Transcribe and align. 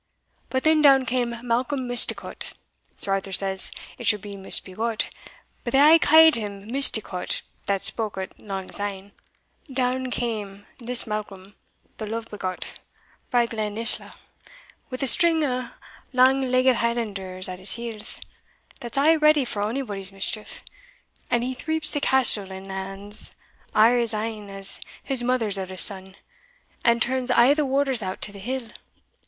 But 0.49 0.63
then 0.63 0.81
down 0.81 1.05
came 1.05 1.35
Malcolm 1.45 1.87
Misticot 1.87 2.53
(Sir 2.95 3.11
Arthur 3.11 3.31
says 3.31 3.69
it 3.99 4.07
should 4.07 4.23
be 4.23 4.35
Misbegot, 4.35 5.11
but 5.63 5.73
they 5.73 5.79
aye 5.79 5.99
ca'd 5.99 6.33
him 6.33 6.67
Misticot 6.67 7.43
that 7.67 7.83
spoke 7.83 8.17
o't 8.17 8.39
lang 8.41 8.71
syne) 8.71 9.11
down 9.71 10.09
cam 10.09 10.65
this 10.79 11.05
Malcolm, 11.05 11.53
the 11.97 12.07
love 12.07 12.27
begot, 12.31 12.79
frae 13.29 13.45
Glen 13.45 13.77
isla, 13.77 14.15
wi' 14.89 14.97
a 15.03 15.05
string 15.05 15.43
o' 15.43 15.69
lang 16.13 16.49
legged 16.49 16.77
Highlanders 16.77 17.47
at 17.47 17.59
his 17.59 17.73
heels, 17.75 18.19
that's 18.79 18.97
aye 18.97 19.13
ready 19.17 19.45
for 19.45 19.61
onybody's 19.61 20.11
mischief, 20.11 20.63
and 21.29 21.43
he 21.43 21.53
threeps 21.53 21.91
the 21.91 22.01
castle 22.01 22.51
and 22.51 22.67
lands 22.67 23.35
are 23.75 23.95
his 23.97 24.15
ain 24.15 24.49
as 24.49 24.81
his 25.03 25.21
mother's 25.21 25.59
eldest 25.59 25.85
son, 25.85 26.15
and 26.83 27.03
turns 27.03 27.29
a' 27.29 27.53
the 27.53 27.67
Wardours 27.67 28.01
out 28.01 28.19
to 28.23 28.31
the 28.31 28.39
hill. 28.39 28.67